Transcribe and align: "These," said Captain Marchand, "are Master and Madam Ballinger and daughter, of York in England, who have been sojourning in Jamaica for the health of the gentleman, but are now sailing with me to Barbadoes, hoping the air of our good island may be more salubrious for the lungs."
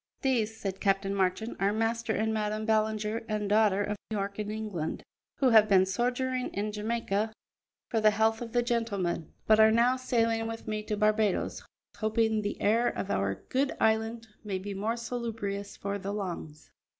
"These," 0.23 0.59
said 0.59 0.79
Captain 0.81 1.13
Marchand, 1.13 1.57
"are 1.59 1.71
Master 1.71 2.15
and 2.15 2.33
Madam 2.33 2.65
Ballinger 2.65 3.23
and 3.29 3.47
daughter, 3.47 3.83
of 3.83 3.95
York 4.09 4.39
in 4.39 4.49
England, 4.49 5.03
who 5.37 5.49
have 5.51 5.69
been 5.69 5.85
sojourning 5.85 6.47
in 6.55 6.71
Jamaica 6.71 7.31
for 7.87 8.01
the 8.01 8.09
health 8.09 8.41
of 8.41 8.51
the 8.51 8.63
gentleman, 8.63 9.31
but 9.45 9.59
are 9.59 9.69
now 9.69 9.97
sailing 9.97 10.47
with 10.47 10.67
me 10.67 10.81
to 10.85 10.97
Barbadoes, 10.97 11.63
hoping 11.99 12.41
the 12.41 12.59
air 12.59 12.87
of 12.87 13.11
our 13.11 13.43
good 13.49 13.73
island 13.79 14.27
may 14.43 14.57
be 14.57 14.73
more 14.73 14.97
salubrious 14.97 15.77
for 15.77 15.99
the 15.99 16.11
lungs." 16.11 16.71